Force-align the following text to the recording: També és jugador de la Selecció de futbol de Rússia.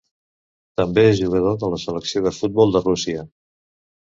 També 0.79 1.03
és 1.09 1.19
jugador 1.19 1.59
de 1.65 1.69
la 1.75 1.79
Selecció 1.83 2.25
de 2.29 2.33
futbol 2.39 2.75
de 2.79 2.83
Rússia. 2.89 3.29